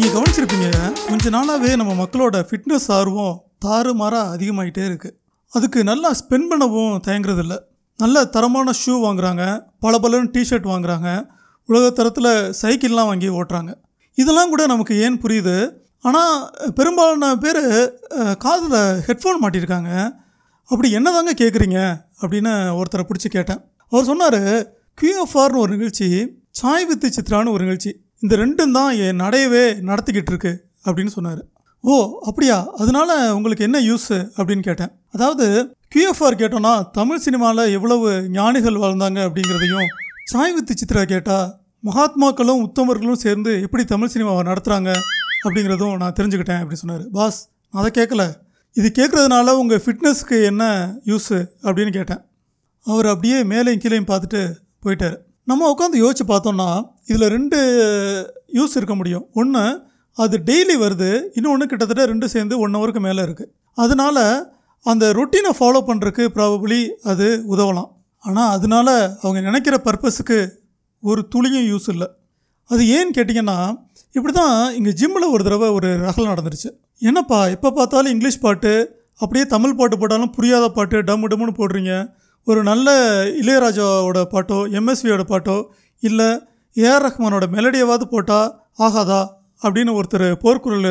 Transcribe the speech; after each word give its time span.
நீங்கள் 0.00 0.14
கவனிச்சிருப்பீங்க 0.16 0.68
கொஞ்ச 1.08 1.30
நாளாகவே 1.34 1.70
நம்ம 1.80 1.94
மக்களோட 1.98 2.36
ஃபிட்னஸ் 2.48 2.86
ஆர்வம் 2.96 3.34
தாறுமாறாக 3.64 4.30
அதிகமாகிட்டே 4.34 4.82
இருக்குது 4.90 5.14
அதுக்கு 5.52 5.80
நல்லா 5.88 6.10
ஸ்பெண்ட் 6.20 6.48
பண்ணவும் 6.50 6.94
தயங்குறதில்ல. 7.06 7.54
நல்ல 8.02 8.22
தரமான 8.36 8.74
ஷூ 8.80 8.94
வாங்குறாங்க 9.04 9.42
பல 9.84 9.92
பலன்னு 10.04 10.32
டிஷர்ட் 10.36 10.70
வாங்குறாங்க 10.72 11.08
உலக 11.68 11.90
தரத்தில் 11.98 12.30
சைக்கிள்லாம் 12.62 13.10
வாங்கி 13.10 13.30
ஓட்டுறாங்க. 13.38 13.72
இதெல்லாம் 14.18 14.52
கூட 14.54 14.64
நமக்கு 14.74 14.96
ஏன் 15.06 15.20
புரியுது? 15.24 15.56
ஆனால் 16.08 16.34
பெரும்பாலான 16.78 17.32
பேர் 17.44 17.62
காதில் 18.46 18.80
ஹெட்ஃபோன் 19.08 19.42
மாட்டியிருக்காங்க 19.44 19.92
அப்படி 20.70 20.90
என்னதாங்க 21.00 21.34
கேட்குறீங்க 21.42 21.80
அப்படின்னு 22.22 22.54
ஒருத்தரை 22.80 23.06
பிடிச்சி 23.10 23.30
கேட்டேன். 23.38 23.60
அவர் 23.92 24.10
சொன்னார் 24.12 24.42
கியூஎஃப்ஆர்னு 25.02 25.64
ஒரு 25.64 25.72
நிகழ்ச்சி 25.76 26.08
சாய் 26.60 26.88
வித்து 26.90 27.10
சித்ரான்னு 27.18 27.54
ஒரு 27.56 27.64
நிகழ்ச்சி. 27.66 27.92
இந்த 28.22 28.36
ரெண்டும் 28.36 28.74
தான் 28.78 28.90
என் 29.04 29.20
நடையவே 29.20 29.64
நடத்திக்கிட்டு 29.88 30.32
இருக்கு 30.32 30.52
அப்படின்னு 30.84 31.12
சொன்னார். 31.16 31.42
ஓ 31.80 31.94
அப்படியா? 32.28 32.56
அதனால 32.76 33.36
உங்களுக்கு 33.36 33.64
என்ன 33.64 33.78
யூஸ் 33.80 34.10
அப்படின்னு 34.38 34.60
கேட்டேன். 34.60 34.90
அதாவது 35.12 35.46
கியூஎஃப்ஆர் 35.94 36.40
கேட்டோன்னா 36.42 36.90
தமிழ் 36.90 37.22
சினிமாவில் 37.26 37.72
எவ்வளவு 37.76 38.28
ஞானிகள் 38.28 38.82
வாழ்ந்தாங்க 38.82 39.20
அப்படிங்கிறதையும் 39.28 39.88
சாய் 40.24 40.52
வித்து 40.52 40.74
சித்ரா 40.80 41.02
கேட்டால் 41.04 41.48
மகாத்மாக்களும் 41.84 42.62
உத்தமர்களும் 42.66 43.22
சேர்ந்து 43.24 43.52
எப்படி 43.62 43.84
தமிழ் 43.84 44.12
சினிமாவை 44.14 44.42
நடத்துகிறாங்க 44.50 44.90
அப்படிங்கிறதும் 45.44 45.96
நான் 45.96 46.16
தெரிஞ்சுக்கிட்டேன் 46.18 46.60
அப்படின்னு 46.60 46.82
சொன்னார். 46.84 47.04
பாஸ் 47.12 47.48
நான் 47.72 47.82
அதை 47.82 47.90
கேட்கல. 47.98 48.24
இது 48.72 48.88
கேட்குறதுனால 48.98 49.50
உங்கள் 49.50 49.82
ஃபிட்னஸ்க்கு 49.84 50.44
என்ன 50.44 50.64
யூஸு 51.06 51.38
அப்படின்னு 51.62 51.92
கேட்டேன். 51.92 52.22
அவர் 52.86 53.06
அப்படியே 53.06 53.42
மேலேயும் 53.42 53.82
கீழேயும் 53.84 54.10
பார்த்துட்டு 54.12 54.42
போயிட்டார். 54.84 55.18
நம்ம 55.50 55.68
உட்காந்து 55.72 56.02
யோசித்து 56.04 56.24
பார்த்தோம்னா 56.32 56.68
இதில் 57.10 57.32
ரெண்டு 57.36 57.58
யூஸ் 58.58 58.76
இருக்க 58.78 58.94
முடியும். 59.00 59.24
ஒன்று 59.40 59.62
அது 60.16 60.36
டெய்லி 60.48 60.74
வருது 60.82 61.10
இன்னொன்று 61.38 61.70
கிட்டத்தட்ட 61.70 62.04
ரெண்டு 62.12 62.26
சேர்ந்து 62.34 62.54
ஒன் 62.64 62.76
ஹவருக்கு 62.76 63.02
மேலே 63.06 63.20
இருக்குது 63.26 63.50
அதனால் 63.82 64.22
அந்த 64.84 65.04
ரொட்டீனை 65.18 65.52
ஃபாலோ 65.58 65.80
பண்ணுறதுக்கு 65.88 66.24
ப்ராபபிளி 66.36 66.80
அது 67.10 67.26
உதவலாம். 67.52 67.90
ஆனால் 68.24 68.52
அதனால 68.56 68.88
அவங்க 69.22 69.40
நினைக்கிற 69.48 69.76
பர்பஸுக்கு 69.86 70.38
ஒரு 71.02 71.20
துளியும் 71.32 71.68
யூஸ் 71.72 71.88
இல்லை. 71.94 72.08
அது 72.70 72.82
ஏன்னு 72.96 73.16
கேட்டிங்கன்னா 73.18 73.58
இப்படி 74.16 74.32
தான் 74.40 74.56
இங்கே 74.78 74.92
ஜிம்மில் 75.00 75.32
ஒரு 75.34 75.42
தடவை 75.46 75.68
ஒரு 75.78 75.88
ரகல் 76.06 76.30
நடந்துருச்சு. 76.32 76.70
என்னப்பா 77.08 77.38
எப்போ 77.54 77.68
பார்த்தாலும் 77.78 78.12
இங்கிலீஷ் 78.14 78.42
பாட்டு 78.46 78.72
அப்படியே 79.22 79.44
தமிழ் 79.54 79.78
பாட்டு 79.78 79.96
போட்டாலும் 80.00 80.34
புரியாத 80.36 80.66
பாட்டு 80.76 80.98
டம்மு 81.08 81.30
டம்முன்னு 81.32 81.54
போடுறீங்க. 81.60 81.94
ஒரு 82.44 82.62
நல்ல 82.62 82.90
இளையராஜாவோட 83.24 84.22
பாட்டோ 84.32 84.58
எம்எஸ்வியோட 84.78 85.20
பாட்டோ 85.20 85.64
இல்லை 86.00 86.26
ஏஆர் 86.76 87.04
ரஹ்மானோட 87.06 87.44
மெலடியாவது 87.52 88.02
போட்டால் 88.02 88.60
ஆகாதா 88.78 89.26
அப்படின்னு 89.62 90.02
ஒருத்தர் 90.02 90.32
போர்க்குரல் 90.32 90.88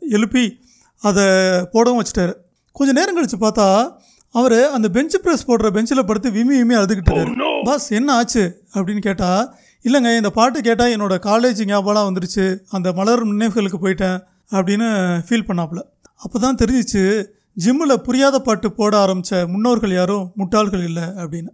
எழுப்பி 0.00 0.60
அதை 0.98 1.24
போடவும் 1.64 2.02
வச்சுட்டாரு. 2.02 2.32
கொஞ்சம் 2.72 2.94
நேரம் 2.94 3.14
கழித்து 3.14 3.36
பார்த்தா 3.36 3.90
அவர் 4.30 4.70
அந்த 4.70 4.88
பெஞ்ச் 4.88 5.16
ப்ரெஸ் 5.16 5.46
போடுற 5.46 5.70
பெஞ்சில் 5.70 6.04
படுத்து 6.04 6.30
விம்மி 6.30 6.56
விம்மி 6.56 6.74
அழுதுகிட்டு 6.74 7.10
இருக்காரு. 7.12 7.64
பாஸ் 7.64 7.90
என்ன 7.90 8.12
ஆச்சு? 8.12 8.62
அப்படின்னு 8.74 8.98
கேட்டால் 8.98 9.56
இல்லைங்க 9.84 10.16
இந்த 10.16 10.30
பாட்டு 10.30 10.60
கேட்டால் 10.60 10.88
என்னோட 10.88 11.14
காலேஜ் 11.24 11.64
ஞாபகம் 11.64 12.14
வந்துருச்சு. 12.14 12.58
அந்த 12.70 12.92
மலர் 12.92 13.26
நினைவுகளுக்கு 13.26 13.78
போயிட்டேன் 13.82 14.18
அப்படின்னு 14.50 14.88
ஃபீல் 15.28 15.48
பண்ணாப்புல. 15.48 15.80
அப்போ 16.16 16.38
தான் 16.38 16.54
தெரிஞ்சிச்சு 16.54 17.32
ஜிம்மில் 17.64 18.02
புரியாத 18.06 18.36
பாட்டு 18.46 18.68
போட 18.78 18.92
ஆரம்பித்த 19.04 19.38
முன்னோர்கள் 19.52 19.94
யாரும் 19.98 20.26
முட்டாள்கள் 20.40 20.84
இல்லை 20.88 21.06
அப்படின்னு. 21.22 21.50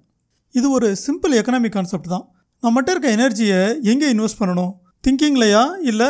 இது 0.59 0.67
ஒரு 0.77 0.89
சிம்பிள் 1.05 1.37
எக்கனாமிக் 1.41 1.75
கான்செப்ட் 1.77 2.11
தான். 2.15 2.25
நம்மகிட்ட 2.65 2.95
இருக்க 2.95 3.09
எனர்ஜியை 3.19 3.61
எங்கே 3.93 4.09
இன்வெஸ்ட் 4.15 4.41
பண்ணணும்? 4.41 4.73
திங்கிங்லையா 5.05 5.63
இல்லை 5.91 6.09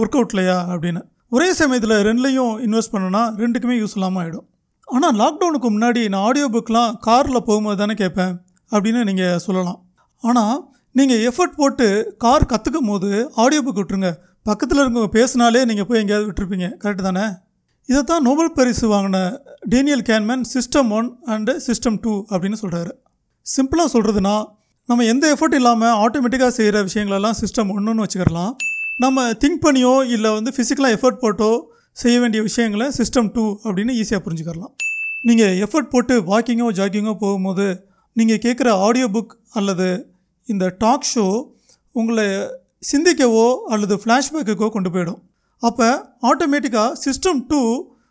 ஒர்க் 0.00 0.18
அவுட்லையா 0.18 0.58
அப்படின்னு. 0.72 1.00
ஒரே 1.36 1.48
சமயத்தில் 1.60 1.96
ரெண்டுலேயும் 2.08 2.52
இன்வெஸ்ட் 2.66 2.94
பண்ணோன்னா 2.94 3.22
ரெண்டுக்குமே 3.42 3.76
யூஸ் 3.80 3.96
இல்லாமல் 3.98 4.22
ஆகிடும் 4.22 4.46
ஆனால் 4.96 5.16
லாக்டவுனுக்கு 5.22 5.68
முன்னாடி 5.74 6.02
நான் 6.12 6.24
ஆடியோ 6.28 6.46
புக்லாம் 6.54 6.92
காரில் 7.06 7.46
போகும்போது 7.48 7.78
தானே 7.80 7.94
கேட்பேன் 8.02 8.32
அப்படின்னு 8.74 9.00
நீங்கள் 9.08 9.42
சொல்லலாம். 9.46 9.80
ஆனால் 10.28 10.56
நீங்கள் 10.98 11.22
எஃபர்ட் 11.30 11.58
போட்டு 11.58 11.88
கார் 12.24 12.50
கற்றுக்கும் 12.52 12.88
போது 12.92 13.10
ஆடியோ 13.42 13.60
புக் 13.66 13.80
விட்டுருங்க. 13.80 14.10
பக்கத்தில் 14.48 14.80
இருக்கவங்க 14.82 15.10
பேசினாலே 15.18 15.62
நீங்கள் 15.70 15.88
போய் 15.88 16.00
எங்கேயாவது 16.02 16.28
விட்டுருப்பீங்க. 16.28 16.68
கரெக்டு 16.82 17.04
தானே? 17.08 17.26
இதை 17.88 18.00
தான் 18.02 18.24
நோபல் 18.28 18.54
பரிசு 18.56 18.86
வாங்கின 18.92 19.18
Daniel 19.72 20.02
Kahneman 20.08 20.42
system 20.54 20.90
one 20.96 21.06
and 21.34 21.52
system 21.66 21.96
two 22.04 22.14
அப்படின்னு 22.30 22.58
சொல்கிறாரு 22.62 22.92
சிம்பிளாக 23.46 23.88
சொல்கிறதுனா 23.94 24.34
நம்ம 24.88 25.04
எந்த 25.12 25.24
எஃபர்ட் 25.34 25.56
இல்லாமல் 25.58 25.94
ஆட்டோமேட்டிக்காக 26.04 26.52
செய்கிற 26.56 26.82
விஷயங்களெல்லாம் 26.88 27.36
சிஸ்டம் 27.40 27.70
ஒன்றுன்னு 27.74 28.04
வச்சுக்கிறலாம். 28.04 28.52
நம்ம 29.04 29.24
திங்க் 29.42 29.62
பண்ணியோ 29.64 29.94
இல்லை 30.14 30.30
வந்து 30.36 30.50
ஃபிசிக்கலாக 30.56 30.96
எஃபர்ட் 30.96 31.22
போட்டோ 31.24 31.50
செய்ய 31.96 32.16
வேண்டிய 32.22 32.40
விஷயங்களை 32.48 32.86
சிஸ்டம் 32.98 33.30
டூ 33.36 33.44
அப்படின்னு 33.64 33.92
ஈஸியாக 34.00 34.22
புரிஞ்சுக்கிறலாம். 34.26 34.72
நீங்கள் 35.28 35.54
எஃபர்ட் 35.64 35.92
போட்டு 35.94 36.14
வாக்கிங்கோ 36.30 36.68
ஜாக்கிங்கோ 36.78 37.14
போகும்போது 37.24 37.66
நீங்கள் 38.16 38.42
கேட்குற 38.44 38.68
ஆடியோ 38.86 39.08
புக் 39.16 39.34
அல்லது 39.60 39.88
இந்த 40.48 40.66
டாக் 40.84 41.08
ஷோ 41.12 41.26
உங்களை 41.94 42.26
சிந்திக்கவோ 42.90 43.46
அல்லது 43.74 43.94
ஃப்ளாஷ்பேக்குக்கோ 44.02 44.68
கொண்டு 44.76 44.92
போயிடும். 44.94 45.20
அப்போ 45.62 45.88
ஆட்டோமேட்டிக்காக 46.22 46.90
சிஸ்டம் 47.04 47.40
டூ 47.48 47.60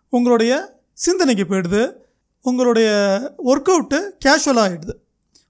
உங்களுடைய 0.09 0.53
சிந்தனைக்கு 0.93 1.45
போயிடுது. 1.49 1.83
உங்களுடைய 2.41 2.89
ஒர்க் 3.45 3.69
அவுட்டு 3.73 3.99
கேஷுவலாக 4.25 4.65
ஆகிடுது 4.65 4.93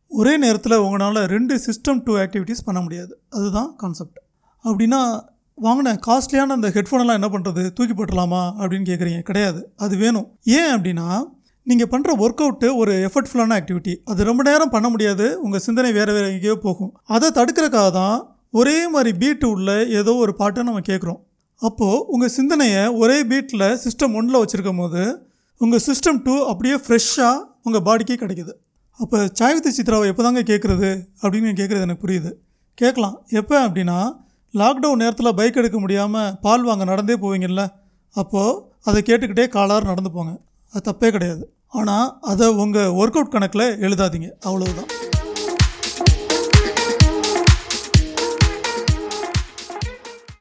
ஒரே 0.08 0.38
நேரத்தில் 0.38 0.76
உங்களால் 0.76 1.20
ரெண்டு 1.26 1.54
சிஸ்டம் 1.66 2.00
டூ 2.04 2.14
ஆக்டிவிட்டீஸ் 2.18 2.66
பண்ண 2.66 2.82
முடியாது. 2.82 3.20
அதுதான் 3.30 3.76
கான்செப்ட் 3.78 4.20
அப்படின்னா 4.66 5.02
வாங்கின 5.62 5.94
காஸ்ட்லியான 6.08 6.56
அந்த 6.58 6.70
ஹெட்ஃபோனெல்லாம் 6.70 7.18
என்ன 7.20 7.30
பண்ணுறது 7.34 7.64
தூக்கி 7.74 7.94
போட்டுடலாமா? 7.94 8.42
அப்படின்னு 8.60 8.88
கேட்குறீங்க 8.90 9.22
கிடையாது. 9.22 9.60
அது 9.76 9.98
வேணும். 9.98 10.28
ஏன் 10.44 10.72
அப்படின்னா 10.76 11.08
நீங்கள் 11.64 11.90
பண்ணுற 11.92 12.12
ஒர்க் 12.24 12.44
அவுட்டு 12.46 12.68
ஒரு 12.76 12.94
எஃபர்ட்ஃபுல்லான 13.08 13.56
ஆக்டிவிட்டி 13.60 13.96
அது 14.06 14.24
ரொம்ப 14.24 14.44
நேரம் 14.44 14.70
பண்ண 14.70 14.90
முடியாது. 14.90 15.42
உங்கள் 15.42 15.60
சிந்தனை 15.60 15.92
வேறு 15.92 16.14
வேறு 16.14 16.34
எங்கேயோ 16.34 16.56
போகும். 16.56 16.94
அதை 17.04 17.30
தடுக்கிறக்காக 17.30 17.92
தான் 17.92 18.18
ஒரே 18.52 18.88
மாதிரி 18.88 19.12
பீட்டு 19.22 19.46
உள்ள 19.46 19.86
ஏதோ 20.00 20.14
ஒரு 20.16 20.36
பாட்டை 20.36 20.64
நம்ம 20.64 20.80
கேட்குறோம் 20.80 21.20
அப்போது 21.62 22.06
உங்கள் 22.06 22.34
சிந்தனையை 22.38 22.88
ஒரே 23.02 23.24
பீட்டில் 23.24 23.68
சிஸ்டம் 23.84 24.16
ஒன்றில் 24.20 24.42
வச்சுருக்கும் 24.42 24.78
போது 24.78 25.04
உங்கள் 25.62 25.84
சிஸ்டம் 25.86 26.22
டூ 26.24 26.36
அப்படியே 26.52 26.76
ஃப்ரெஷ்ஷாக 26.76 27.38
உங்கள் 27.64 27.86
பாடிக்கே 27.88 28.18
கிடைக்கிது. 28.24 28.54
அப்போ 29.00 29.18
சாய்வித்து 29.34 29.72
சித்ராவை 29.78 30.06
எப்போ 30.12 30.24
தாங்க 30.24 30.42
கேட்குறது 30.42 30.90
அப்படின்னு 31.22 31.58
கேட்குறது 31.60 31.86
எனக்கு 31.88 32.08
புரியுது. 32.08 32.32
கேட்கலாம். 32.74 33.16
எப்போ 33.30 33.68
அப்படின்னா 33.68 33.98
லாக்டவுன் 34.54 35.02
நேரத்தில் 35.04 35.34
பைக் 35.34 35.60
எடுக்க 35.62 35.80
முடியாமல் 35.80 36.34
பால் 36.46 36.64
வாங்க 36.64 36.84
நடந்தே 36.84 37.16
போவீங்கல்ல? 37.16 37.64
அப்போது 38.16 38.62
அதை 38.84 39.02
கேட்டுக்கிட்டே 39.02 39.46
காலார் 39.58 39.90
நடந்து 39.92 40.12
போங்க. 40.12 40.34
அது 40.74 40.92
தப்பே 40.92 41.12
கிடையாது. 41.12 41.44
ஆனால் 41.68 42.18
அதை 42.22 42.48
உங்கள் 42.48 42.94
ஒர்க் 43.02 43.20
அவுட் 43.20 43.36
கணக்கில் 43.36 43.68
எழுதாதீங்க. 43.86 44.30
அவ்வளவுதான். 44.40 44.90